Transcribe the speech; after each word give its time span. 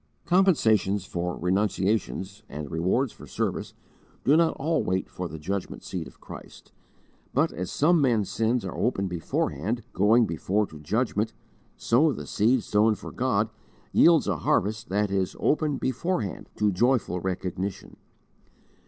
Compensations 0.25 1.05
for 1.05 1.37
renunciations, 1.37 2.41
and 2.49 2.71
rewards 2.71 3.13
for 3.13 3.27
service, 3.27 3.75
do 4.23 4.35
not 4.35 4.55
all 4.57 4.81
wait 4.81 5.07
for 5.11 5.27
the 5.27 5.37
judgment 5.37 5.83
seat 5.83 6.07
of 6.07 6.19
Christ, 6.19 6.71
but, 7.35 7.51
as 7.51 7.69
some 7.69 8.01
men's 8.01 8.27
sins 8.27 8.65
are 8.65 8.75
open 8.75 9.05
beforehand, 9.07 9.83
going 9.93 10.25
before 10.25 10.65
to 10.65 10.79
judgment, 10.79 11.33
so 11.77 12.11
the 12.11 12.25
seed 12.25 12.63
sown 12.63 12.95
for 12.95 13.11
God 13.11 13.51
yields 13.91 14.27
a 14.27 14.37
harvest 14.37 14.89
that 14.89 15.11
is 15.11 15.35
'open 15.39 15.77
beforehand' 15.77 16.49
to 16.55 16.71
joyful 16.71 17.19
recognition. 17.19 17.97